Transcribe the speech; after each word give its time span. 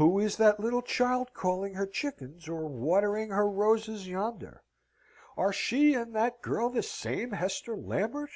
Who 0.00 0.18
is 0.18 0.38
that 0.38 0.58
little 0.58 0.80
child 0.80 1.34
calling 1.34 1.74
her 1.74 1.84
chickens, 1.86 2.48
or 2.48 2.66
watering 2.66 3.28
her 3.28 3.46
roses 3.46 4.08
yonder? 4.08 4.62
Are 5.36 5.52
she 5.52 5.92
and 5.92 6.14
that 6.14 6.40
girl 6.40 6.70
the 6.70 6.82
same 6.82 7.32
Hester 7.32 7.76
Lambert? 7.76 8.30